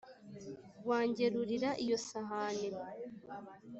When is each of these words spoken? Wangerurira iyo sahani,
Wangerurira 0.87 1.69
iyo 1.83 1.97
sahani, 2.07 2.69